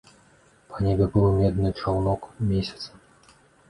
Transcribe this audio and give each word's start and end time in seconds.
Па 0.71 0.77
небе 0.85 1.05
плыў 1.17 1.37
медны 1.43 1.69
чаўнок 1.81 2.21
месяца. 2.53 2.89